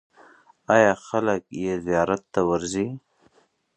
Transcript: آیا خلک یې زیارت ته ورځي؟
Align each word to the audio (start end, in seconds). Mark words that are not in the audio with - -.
آیا 0.75 0.93
خلک 1.07 1.41
یې 1.61 1.73
زیارت 1.85 2.21
ته 2.33 2.41
ورځي؟ 2.49 2.87